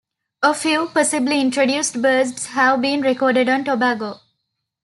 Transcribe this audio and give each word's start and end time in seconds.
A 0.41 0.55
few, 0.55 0.87
possibly 0.87 1.39
introduced 1.39 2.01
birds 2.01 2.47
have 2.47 2.81
been 2.81 3.01
recorded 3.01 3.47
on 3.47 3.63
Tobago. 3.63 4.19